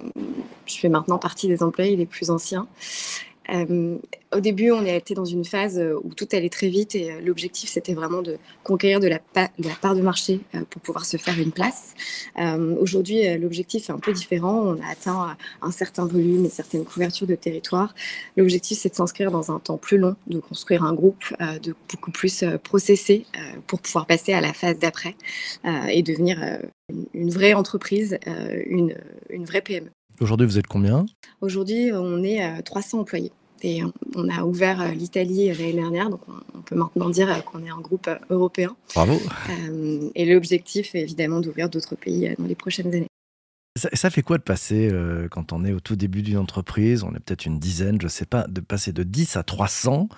je 0.65 0.75
fais 0.75 0.89
maintenant 0.89 1.17
partie 1.17 1.47
des 1.47 1.63
employés 1.63 1.97
les 1.97 2.05
plus 2.05 2.29
anciens. 2.29 2.67
Euh, 3.51 3.97
au 4.33 4.39
début, 4.39 4.71
on 4.71 4.85
été 4.85 5.13
dans 5.13 5.25
une 5.25 5.43
phase 5.43 5.77
euh, 5.77 5.99
où 6.03 6.13
tout 6.13 6.27
allait 6.31 6.49
très 6.49 6.69
vite 6.69 6.95
et 6.95 7.11
euh, 7.11 7.21
l'objectif, 7.21 7.69
c'était 7.69 7.93
vraiment 7.93 8.21
de 8.21 8.37
conquérir 8.63 8.99
de 8.99 9.07
la, 9.07 9.19
part 9.19 9.95
de 9.95 10.01
marché 10.01 10.39
pour 10.69 10.81
pouvoir 10.81 11.05
se 11.05 11.17
faire 11.17 11.37
une 11.39 11.51
place. 11.51 11.93
Aujourd'hui, 12.79 13.37
l'objectif 13.37 13.89
est 13.89 13.93
un 13.93 13.99
peu 13.99 14.13
différent. 14.13 14.61
On 14.61 14.81
a 14.81 14.91
atteint 14.91 15.35
un 15.61 15.71
certain 15.71 16.05
volume 16.05 16.45
et 16.45 16.49
certaines 16.49 16.85
couvertures 16.85 17.27
de 17.27 17.35
territoire. 17.35 17.93
L'objectif, 18.37 18.77
c'est 18.77 18.89
de 18.89 18.95
s'inscrire 18.95 19.31
dans 19.31 19.51
un 19.51 19.59
temps 19.59 19.77
plus 19.77 19.97
long, 19.97 20.15
de 20.27 20.39
construire 20.39 20.83
un 20.83 20.93
groupe 20.93 21.23
de 21.39 21.75
beaucoup 21.89 22.11
plus 22.11 22.43
processé 22.63 23.25
pour 23.67 23.81
pouvoir 23.81 24.05
passer 24.05 24.33
à 24.33 24.41
la 24.41 24.53
phase 24.53 24.77
d'après 24.79 25.15
et 25.89 26.03
devenir 26.03 26.59
une, 27.13 27.29
vraie 27.29 27.53
entreprise, 27.53 28.17
une, 28.65 28.95
une 29.29 29.45
vraie 29.45 29.61
PME. 29.61 29.89
Aujourd'hui, 30.19 30.47
vous 30.47 30.59
êtes 30.59 30.67
combien? 30.67 31.05
Aujourd'hui, 31.41 31.91
on 31.93 32.23
est 32.23 32.61
300 32.63 32.99
employés. 32.99 33.31
Et 33.63 33.81
on 34.15 34.29
a 34.29 34.43
ouvert 34.43 34.81
euh, 34.81 34.91
l'Italie 34.91 35.47
l'année 35.47 35.73
dernière, 35.73 36.09
donc 36.09 36.21
on 36.55 36.61
peut 36.61 36.75
maintenant 36.75 37.09
dire 37.09 37.29
euh, 37.29 37.39
qu'on 37.41 37.63
est 37.63 37.69
un 37.69 37.79
groupe 37.79 38.07
euh, 38.07 38.17
européen. 38.29 38.75
Bravo. 38.95 39.19
et 40.15 40.25
l'objectif 40.25 40.95
est 40.95 41.01
évidemment 41.01 41.41
d'ouvrir 41.41 41.69
d'autres 41.69 41.95
pays 41.95 42.33
dans 42.37 42.45
les 42.45 42.55
prochaines 42.55 42.93
années. 42.93 43.07
Ça, 43.75 44.09
fait 44.09 44.21
quoi 44.21 44.37
de 44.37 44.43
passer, 44.43 44.91
quand 45.31 45.53
on 45.53 45.63
est 45.63 45.71
au 45.71 45.79
tout 45.79 45.95
début 45.95 46.23
d'une 46.23 46.37
entreprise, 46.37 47.03
on 47.03 47.11
est 47.11 47.21
peut-être 47.21 47.45
une 47.45 47.57
dizaine, 47.57 48.01
je 48.01 48.07
ne 48.07 48.11
sais 48.11 48.25
pas, 48.25 48.45
de 48.49 48.59
passer 48.59 48.91
de 48.91 49.03
10 49.03 49.37
à 49.37 49.43
300 49.43 50.09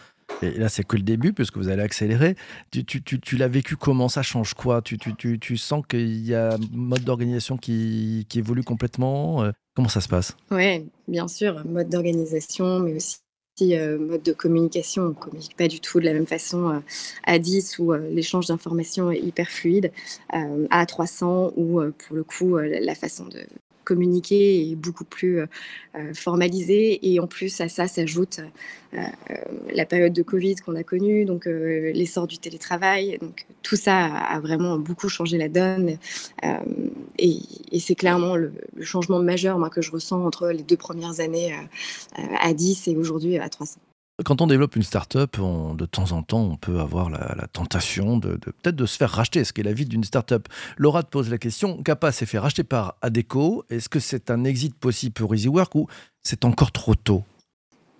et 0.41 0.51
là, 0.51 0.69
c'est 0.69 0.83
que 0.83 0.95
le 0.95 1.03
début, 1.03 1.33
puisque 1.33 1.57
vous 1.57 1.67
allez 1.67 1.83
accélérer. 1.83 2.35
Tu, 2.71 2.83
tu, 2.83 3.03
tu, 3.03 3.37
l'as 3.37 3.47
vécu 3.47 3.75
comment? 3.75 4.09
Ça 4.09 4.23
change 4.23 4.55
quoi? 4.55 4.81
Tu, 4.81 4.97
tu, 4.97 5.57
sens 5.57 5.83
qu'il 5.87 6.25
y 6.25 6.33
a 6.33 6.55
un 6.55 6.57
mode 6.71 7.03
d'organisation 7.03 7.57
qui, 7.57 8.25
qui, 8.27 8.39
évolue 8.39 8.63
complètement 8.63 9.51
Comment 9.75 9.89
ça 9.89 10.01
se 10.01 10.07
passe? 10.07 10.35
Oui, 10.51 10.85
bien 11.07 11.27
sûr, 11.27 11.65
mode 11.65 11.89
d'organisation, 11.89 12.79
mais 12.79 12.95
aussi 12.95 13.17
mode 13.61 14.23
de 14.23 14.33
communication. 14.33 15.03
On 15.03 15.09
ne 15.09 15.13
communique 15.13 15.55
pas 15.55 15.67
du 15.67 15.79
tout 15.79 15.99
de 15.99 16.05
la 16.05 16.13
même 16.13 16.27
façon 16.27 16.69
euh, 16.69 16.79
à 17.25 17.39
10 17.39 17.79
où 17.79 17.93
euh, 17.93 18.09
l'échange 18.09 18.47
d'informations 18.47 19.11
est 19.11 19.19
hyper 19.19 19.49
fluide, 19.49 19.91
à 20.29 20.85
300 20.85 21.53
où 21.55 21.81
pour 21.81 22.15
le 22.15 22.23
coup 22.23 22.57
la 22.57 22.95
façon 22.95 23.25
de 23.25 23.45
communiquer 23.83 24.71
est 24.71 24.75
beaucoup 24.75 25.05
plus 25.05 25.39
euh, 25.39 25.45
euh, 25.95 26.13
formalisé. 26.13 27.11
Et 27.11 27.19
en 27.19 27.27
plus, 27.27 27.61
à 27.61 27.69
ça 27.69 27.87
s'ajoute 27.87 28.39
euh, 28.93 29.01
la 29.73 29.85
période 29.85 30.13
de 30.13 30.23
Covid 30.23 30.55
qu'on 30.55 30.75
a 30.75 30.83
connue, 30.83 31.25
donc 31.25 31.45
l'essor 31.45 32.27
du 32.27 32.37
télétravail. 32.37 33.17
Donc 33.21 33.45
tout 33.61 33.75
ça 33.75 34.05
a, 34.05 34.39
vraiment 34.39 34.77
beaucoup 34.77 35.09
changé 35.09 35.37
la 35.37 35.49
donne. 35.49 35.97
et, 37.17 37.39
c'est 37.79 37.95
clairement 37.95 38.35
le, 38.35 38.53
le, 38.75 38.83
changement 38.83 39.19
majeur 39.19 39.57
moi, 39.59 39.69
que 39.69 39.81
je 39.81 39.91
ressens 39.91 40.23
entre 40.25 40.49
les 40.49 40.63
deux 40.63 40.77
premières 40.77 41.19
années 41.19 41.55
à 42.39 42.53
10 42.53 42.87
et 42.87 42.95
aujourd'hui 42.95 43.37
à 43.37 43.49
300. 43.49 43.79
Quand 44.23 44.41
on 44.41 44.47
développe 44.47 44.75
une 44.75 44.83
start-up, 44.83 45.37
de 45.39 45.85
temps 45.87 46.11
en 46.11 46.21
temps, 46.21 46.43
on 46.43 46.55
peut 46.55 46.79
avoir 46.79 47.09
la, 47.09 47.47
tentation 47.51 48.17
de, 48.17 48.35
peut-être 48.35 48.75
de 48.75 48.85
se 48.85 48.95
faire 48.95 49.09
racheter, 49.09 49.43
ce 49.43 49.53
qui 49.53 49.61
est 49.61 49.63
la 49.63 49.73
vie 49.73 49.87
d'une 49.87 50.03
start-up. 50.03 50.47
Laura 50.77 51.01
te 51.01 51.09
pose 51.09 51.31
la 51.31 51.39
question 51.39 51.81
Kappa 51.81 52.11
s'est 52.11 52.27
fait 52.27 52.37
racheter 52.37 52.63
par 52.63 52.95
Adeco. 53.01 53.65
Est-ce 53.71 53.89
que 53.89 53.99
c'est 53.99 54.29
un 54.29 54.43
exit 54.43 54.75
possible 54.75 55.13
pour 55.13 55.33
EasyWork 55.33 55.73
ou 55.73 55.87
c'est 56.21 56.45
encore 56.45 56.71
trop 56.71 56.93
tôt? 56.93 57.23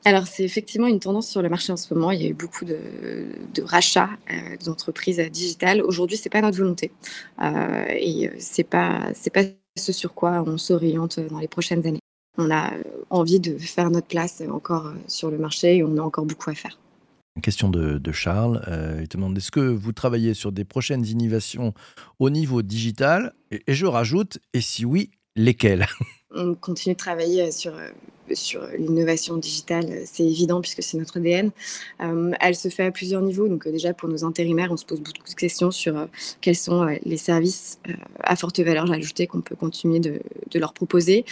Alors, 0.06 0.28
c'est 0.28 0.44
effectivement 0.44 0.88
une 0.88 1.00
tendance 1.00 1.30
sur 1.30 1.42
le 1.42 1.50
marché 1.50 1.72
en 1.74 1.78
ce 1.78 1.92
moment. 1.94 2.12
Il 2.12 2.22
y 2.22 2.26
a 2.28 2.30
eu 2.30 2.34
beaucoup 2.36 2.66
de, 2.66 3.26
rachats 3.64 4.10
euh, 4.30 4.56
d'entreprises 4.64 5.20
digitales. 5.32 5.82
Aujourd'hui, 5.82 6.18
ce 6.18 6.26
n'est 6.26 6.30
pas 6.30 6.42
notre 6.42 6.58
volonté. 6.58 6.92
Euh, 7.42 7.86
et 7.90 8.30
ce 8.40 8.60
n'est 8.60 8.66
pas, 8.66 9.12
pas 9.34 9.44
ce 9.78 9.92
sur 9.92 10.14
quoi 10.14 10.44
on 10.46 10.58
s'oriente 10.58 11.20
dans 11.20 11.40
les 11.40 11.48
prochaines 11.48 11.86
années 11.88 12.00
on 12.38 12.52
a 12.52 12.72
envie 13.10 13.40
de 13.40 13.58
faire 13.58 13.90
notre 13.92 14.08
place 14.08 14.42
encore 14.50 14.88
euh, 14.88 14.96
sur 15.08 15.30
le 15.30 15.38
marché 15.38 15.78
et 15.78 15.84
on 15.84 15.98
a 15.98 16.02
encore 16.02 16.26
beaucoup 16.26 16.50
à 16.50 16.56
faire. 16.56 16.80
Une 17.36 17.42
question 17.42 17.70
de, 17.70 18.12
Charles. 18.12 18.64
Euh, 18.68 19.00
il 19.02 19.08
te 19.08 19.18
demande 19.18 19.38
est-ce 19.38 19.52
que 19.52 19.60
vous 19.60 19.92
travaillez 19.92 20.34
sur 20.34 20.52
des 20.52 20.66
prochaines 20.66 21.06
innovations 21.06 21.74
au 22.20 22.30
niveau 22.30 22.62
digital? 22.62 23.34
Et, 23.50 23.64
je 23.68 23.86
rajoute, 23.86 24.40
et 24.54 24.62
si 24.62 24.86
oui, 24.86 25.12
lesquelles? 25.36 25.88
On 26.36 26.56
continue 26.56 26.94
de 26.94 27.00
travailler 27.00 27.52
sur 27.52 27.76
euh, 27.76 27.90
sur 28.34 28.66
l'innovation 28.78 29.38
digitale, 29.38 30.02
c'est 30.06 30.24
évident 30.24 30.62
puisque 30.62 30.82
c'est 30.82 30.98
notre 30.98 31.18
ADN. 31.18 31.52
Euh, 32.02 32.32
elle 32.40 32.56
se 32.56 32.70
fait 32.70 32.86
à 32.86 32.92
plusieurs 32.92 33.22
niveaux. 33.22 33.48
Donc 33.48 33.68
euh, 33.68 33.72
déjà 33.72 33.94
pour 33.94 34.10
nos 34.10 34.24
intérimaires, 34.24 34.72
on 34.72 34.78
se 34.78 34.86
pose 34.86 35.00
beaucoup 35.00 35.30
de 35.30 35.36
questions 35.36 35.72
sur 35.72 35.98
euh, 35.98 36.06
quels 36.42 36.56
sont 36.56 36.86
les 37.04 37.18
services 37.18 37.80
à 38.20 38.36
forte 38.36 38.60
valeur 38.60 38.92
ajoutée 38.92 39.28
qu'on 39.28 39.42
peut 39.42 39.56
continuer 39.56 40.00
de, 40.00 40.20
leur 40.56 40.74
proposer, 40.74 41.26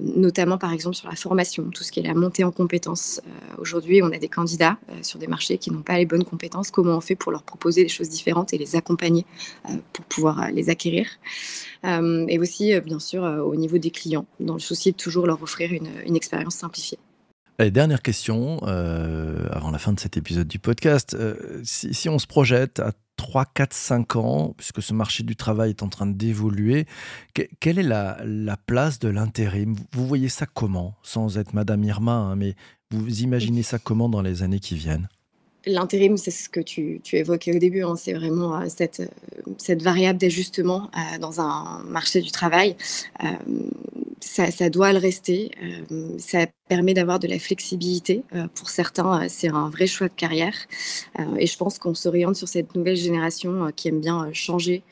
notamment 0.00 0.56
par 0.56 0.72
exemple 0.72 0.96
sur 0.96 1.08
la 1.08 1.16
formation, 1.16 1.68
tout 1.70 1.84
ce 1.84 1.92
qui 1.92 2.00
est 2.00 2.02
la 2.02 2.14
montée 2.14 2.44
en 2.44 2.50
compétences. 2.50 3.20
Aujourd'hui, 3.58 4.02
on 4.02 4.10
a 4.10 4.18
des 4.18 4.28
candidats 4.28 4.78
sur 5.02 5.18
des 5.18 5.26
marchés 5.26 5.58
qui 5.58 5.70
n'ont 5.70 5.82
pas 5.82 5.98
les 5.98 6.06
bonnes 6.06 6.24
compétences. 6.24 6.70
Comment 6.70 6.96
on 6.96 7.00
fait 7.02 7.14
pour 7.14 7.30
leur 7.30 7.42
proposer 7.42 7.82
des 7.82 7.90
choses 7.90 8.08
différentes 8.08 8.54
et 8.54 8.58
les 8.58 8.74
accompagner 8.74 9.26
pour 9.92 10.04
pouvoir 10.06 10.50
les 10.50 10.70
acquérir? 10.70 11.06
Et 11.84 12.38
aussi, 12.38 12.72
bien 12.80 12.98
sûr, 12.98 13.22
au 13.22 13.54
niveau 13.54 13.76
des 13.76 13.90
clients, 13.90 14.26
dans 14.40 14.54
le 14.54 14.60
souci 14.60 14.92
de 14.92 14.96
toujours 14.96 15.26
leur 15.26 15.42
offrir 15.42 15.72
une, 15.72 15.90
une 16.06 16.16
expérience 16.24 16.56
simplifiée. 16.56 16.98
dernière 17.58 18.02
question, 18.02 18.60
euh, 18.64 19.46
avant 19.50 19.70
la 19.70 19.78
fin 19.78 19.92
de 19.92 20.00
cet 20.00 20.16
épisode 20.16 20.48
du 20.48 20.58
podcast. 20.58 21.14
Euh, 21.14 21.60
si, 21.62 22.08
on 22.08 22.18
se 22.18 22.26
projette 22.26 22.80
à 22.80 22.92
3, 23.16 23.44
4, 23.44 23.72
5 23.72 24.16
ans, 24.16 24.54
puisque 24.56 24.82
ce 24.82 24.92
marché 24.92 25.22
du 25.22 25.36
travail 25.36 25.70
est 25.70 25.82
en 25.82 25.88
train 25.88 26.06
d'évoluer, 26.06 26.86
quelle 27.60 27.78
est 27.78 27.82
la, 27.82 28.56
place 28.66 28.98
de 28.98 29.08
l'intérim? 29.08 29.76
Vous 29.92 30.06
voyez 30.06 30.28
ça 30.28 30.46
comment? 30.46 30.96
Sans 31.02 31.38
être 31.38 31.52
Madame 31.52 31.84
Irma, 31.84 32.12
hein, 32.12 32.36
mais 32.36 32.56
vous 32.90 33.20
imaginez 33.20 33.62
ça 33.62 33.78
comment 33.78 34.08
dans 34.08 34.22
les 34.22 34.42
années 34.42 34.60
qui 34.60 34.76
viennent? 34.76 35.08
L'intérim, 35.66 36.16
c'est 36.16 36.30
ce 36.30 36.48
que 36.48 36.60
tu, 36.60 37.00
évoquais 37.12 37.56
au 37.56 37.58
début, 37.58 37.82
hein, 37.82 37.96
c'est 37.96 38.12
vraiment 38.12 38.60
euh, 38.60 38.64
cette, 38.68 39.02
cette 39.58 39.82
variable 39.82 40.18
d'ajustement 40.18 40.90
dans 41.20 41.40
un 41.40 41.82
marché 41.84 42.20
du 42.20 42.30
travail 42.30 42.76
ça, 44.24 44.70
doit 44.70 44.92
le 44.92 44.98
rester. 44.98 45.50
Euh, 45.62 46.16
ça 46.18 46.46
permet 46.68 46.94
d'avoir 46.94 47.18
de 47.18 47.28
la 47.28 47.38
flexibilité. 47.38 48.24
Euh, 48.34 48.46
pour 48.54 48.68
certains, 48.68 49.22
euh, 49.22 49.26
c'est 49.28 49.48
un 49.48 49.68
vrai 49.68 49.86
choix 49.86 50.08
de 50.08 50.14
carrière. 50.14 50.54
et 51.38 51.46
je 51.46 51.56
pense 51.56 51.78
qu'on 51.78 51.94
s'oriente 51.94 52.36
sur 52.36 52.48
cette 52.48 52.74
nouvelle 52.74 52.96
génération 52.96 53.70
qui 53.76 53.88
aime 53.88 54.00
bien 54.00 54.32
changer, 54.32 54.82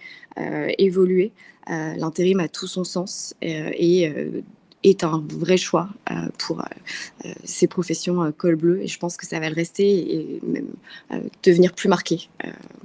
évoluer. 0.78 1.32
L'intérim 1.68 2.40
a 2.40 2.48
tout 2.48 2.66
son 2.66 2.84
sens 2.84 3.34
et 3.42 4.12
est 4.82 5.04
un 5.04 5.24
vrai 5.28 5.56
choix 5.56 5.88
pour 6.38 6.64
ces 7.44 7.66
professions 7.66 8.32
col 8.32 8.56
bleu. 8.56 8.82
Et 8.82 8.86
je 8.86 8.98
pense 8.98 9.16
que 9.16 9.26
ça 9.26 9.40
va 9.40 9.48
le 9.48 9.54
rester 9.54 10.14
et 10.14 10.40
même 10.46 10.68
devenir 11.42 11.72
plus 11.72 11.88
marqué 11.88 12.28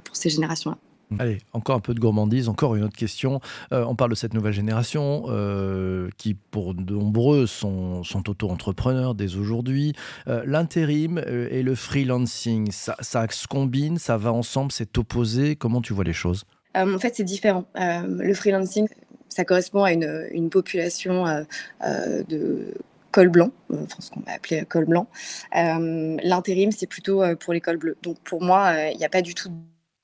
pour 0.04 0.16
ces 0.16 0.30
générations-là. 0.30 0.78
Mmh. 1.10 1.20
Allez, 1.20 1.38
encore 1.52 1.76
un 1.76 1.80
peu 1.80 1.94
de 1.94 2.00
gourmandise, 2.00 2.48
encore 2.48 2.76
une 2.76 2.84
autre 2.84 2.96
question. 2.96 3.40
Euh, 3.72 3.84
on 3.86 3.94
parle 3.94 4.10
de 4.10 4.14
cette 4.14 4.34
nouvelle 4.34 4.52
génération 4.52 5.24
euh, 5.28 6.10
qui, 6.18 6.34
pour 6.34 6.74
de 6.74 6.94
nombreux, 6.94 7.46
sont, 7.46 8.04
sont 8.04 8.28
auto-entrepreneurs 8.28 9.14
dès 9.14 9.36
aujourd'hui. 9.36 9.94
Euh, 10.28 10.42
l'intérim 10.44 11.18
et 11.18 11.62
le 11.62 11.74
freelancing, 11.74 12.70
ça, 12.70 12.96
se 13.00 13.46
combine, 13.46 13.98
ça 13.98 14.18
va 14.18 14.32
ensemble, 14.32 14.70
c'est 14.70 14.98
opposé. 14.98 15.56
Comment 15.56 15.80
tu 15.80 15.94
vois 15.94 16.04
les 16.04 16.12
choses? 16.12 16.44
En 16.74 16.98
fait, 16.98 17.14
c'est 17.16 17.24
différent. 17.24 17.64
le 17.74 18.34
freelancing, 18.34 18.86
ça 19.28 19.44
correspond 19.44 19.84
à 19.84 19.92
une, 19.92 20.50
population 20.50 21.46
de 21.82 22.74
col 23.10 23.28
blanc, 23.28 23.50
ce 23.98 24.10
qu'on 24.10 24.20
va 24.20 24.32
appeler 24.32 24.64
col 24.64 24.86
blanc. 24.86 25.08
L'intérim, 25.52 26.72
c'est 26.72 26.86
plutôt 26.86 27.22
pour 27.36 27.52
les 27.52 27.60
cols 27.60 27.78
bleus. 27.78 27.96
Donc 28.02 28.18
pour 28.20 28.42
moi, 28.42 28.72
il 28.92 28.98
n'y 28.98 29.04
a 29.04 29.08
pas 29.10 29.22
du 29.22 29.34
tout 29.34 29.50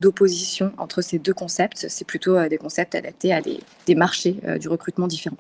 d'opposition 0.04 0.72
entre 0.78 1.00
ces 1.02 1.18
deux 1.18 1.34
concepts. 1.34 1.86
C'est 1.88 2.06
plutôt 2.06 2.36
euh, 2.36 2.48
des 2.48 2.58
concepts 2.58 2.94
adaptés 2.94 3.32
à 3.32 3.40
des, 3.40 3.94
marchés 3.94 4.36
euh, 4.44 4.58
du 4.58 4.68
recrutement 4.68 5.06
différents. 5.06 5.36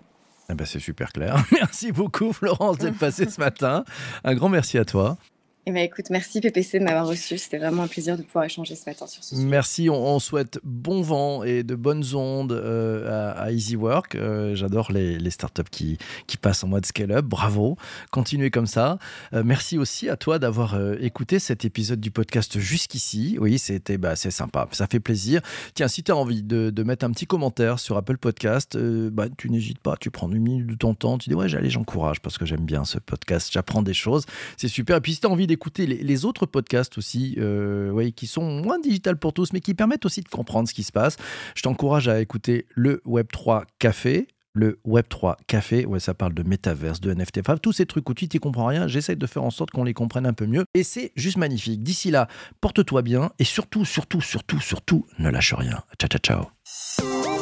Eh 0.50 0.54
ben 0.54 0.64
c'est 0.64 0.78
super 0.78 1.12
clair. 1.12 1.42
Merci 1.52 1.92
beaucoup 1.92 2.32
Florence 2.32 2.78
d'être 2.78 2.98
passée 2.98 3.28
ce 3.28 3.40
matin. 3.40 3.84
Un 4.24 4.34
grand 4.34 4.48
merci 4.48 4.78
à 4.78 4.84
toi. 4.84 5.16
Eh 5.66 5.72
ben, 5.72 5.82
écoute, 5.82 6.10
merci 6.10 6.42
PPC 6.42 6.78
de 6.78 6.84
m'avoir 6.84 7.06
reçu. 7.06 7.38
C'était 7.38 7.56
vraiment 7.56 7.84
un 7.84 7.88
plaisir 7.88 8.18
de 8.18 8.22
pouvoir 8.22 8.44
échanger 8.44 8.74
ce 8.74 8.86
matin 8.86 9.06
sur 9.06 9.24
ce 9.24 9.34
sujet. 9.34 9.46
Merci. 9.46 9.88
On, 9.88 10.18
souhaite 10.18 10.60
bon 10.62 11.00
vent 11.00 11.42
et 11.42 11.62
de 11.62 11.74
bonnes 11.74 12.04
ondes 12.14 12.52
euh, 12.52 13.34
à, 13.34 13.50
EasyWork. 13.50 14.14
Euh, 14.14 14.54
j'adore 14.54 14.92
les, 14.92 15.30
startups 15.30 15.62
qui, 15.70 15.96
qui 16.26 16.36
passent 16.36 16.64
en 16.64 16.68
mode 16.68 16.84
scale-up. 16.84 17.24
Bravo. 17.24 17.78
Continuez 18.10 18.50
comme 18.50 18.66
ça. 18.66 18.98
Euh, 19.32 19.42
merci 19.42 19.78
aussi 19.78 20.10
à 20.10 20.16
toi 20.16 20.38
d'avoir 20.38 20.78
écouté 21.00 21.38
cet 21.38 21.64
épisode 21.64 22.00
du 22.00 22.10
podcast 22.10 22.58
jusqu'ici. 22.58 23.38
Oui, 23.40 23.58
c'était 23.58 23.96
bah, 23.96 24.16
sympa. 24.16 24.68
Ça 24.72 24.86
fait 24.86 25.00
plaisir. 25.00 25.40
Tiens, 25.72 25.88
si 25.88 26.02
tu 26.02 26.12
as 26.12 26.16
envie 26.16 26.42
de, 26.42 26.68
de, 26.68 26.82
mettre 26.82 27.06
un 27.06 27.10
petit 27.10 27.26
commentaire 27.26 27.78
sur 27.78 27.96
Apple 27.96 28.18
Podcast, 28.18 28.76
bah, 28.76 29.28
tu 29.38 29.48
n'hésites 29.48 29.78
pas. 29.78 29.96
Tu 29.98 30.10
prends 30.10 30.30
une 30.30 30.42
minute 30.42 30.66
de 30.66 30.74
ton 30.74 30.94
temps. 30.94 31.16
Tu 31.16 31.30
dis, 31.30 31.34
ouais, 31.34 31.48
j'allais, 31.48 31.70
j'encourage 31.70 32.20
parce 32.20 32.36
que 32.36 32.44
j'aime 32.44 32.66
bien 32.66 32.84
ce 32.84 32.98
podcast. 32.98 33.48
J'apprends 33.50 33.82
des 33.82 33.94
choses. 33.94 34.26
C'est 34.58 34.68
super. 34.68 34.98
Et 34.98 35.00
puis, 35.00 35.14
si 35.14 35.20
tu 35.20 35.26
as 35.26 35.30
envie 35.30 35.46
écouter 35.54 35.86
les, 35.86 36.24
autres 36.24 36.46
podcasts 36.46 36.98
aussi, 36.98 37.36
euh, 37.38 38.10
qui 38.10 38.26
sont 38.26 38.62
moins 38.62 38.78
digital 38.78 39.16
pour 39.16 39.32
tous, 39.32 39.52
mais 39.52 39.60
qui 39.60 39.74
permettent 39.74 40.06
aussi 40.06 40.20
de 40.20 40.28
comprendre 40.28 40.68
ce 40.68 40.74
qui 40.74 40.82
se 40.82 40.92
passe. 40.92 41.16
Je 41.54 41.62
t'encourage 41.62 42.08
à 42.08 42.20
écouter 42.20 42.66
le 42.74 43.02
Web3 43.06 43.64
Café, 43.78 44.28
le 44.54 44.78
Web3 44.86 45.36
Café, 45.46 45.84
ouais, 45.84 46.00
ça 46.00 46.14
parle 46.14 46.32
de 46.32 46.42
métaverse, 46.42 47.00
de 47.00 47.12
NFT, 47.12 47.38
enfin, 47.40 47.56
tous 47.56 47.72
ces 47.72 47.86
trucs 47.86 48.08
où 48.08 48.14
tu 48.14 48.28
n'y 48.32 48.40
comprends 48.40 48.66
rien, 48.66 48.86
j'essaie 48.86 49.16
de 49.16 49.26
faire 49.26 49.42
en 49.42 49.50
sorte 49.50 49.70
qu'on 49.70 49.84
les 49.84 49.94
comprenne 49.94 50.26
un 50.26 50.32
peu 50.32 50.46
mieux. 50.46 50.64
Et 50.74 50.84
c'est 50.84 51.12
juste 51.16 51.36
magnifique. 51.36 51.82
D'ici 51.82 52.10
là, 52.10 52.28
porte-toi 52.60 53.02
bien 53.02 53.30
et 53.38 53.44
surtout, 53.44 53.84
surtout, 53.84 54.20
surtout, 54.20 54.60
surtout, 54.60 55.06
ne 55.18 55.28
lâche 55.28 55.54
rien. 55.54 55.82
Ciao, 55.98 56.08
ciao, 56.08 56.20
ciao. 56.20 57.33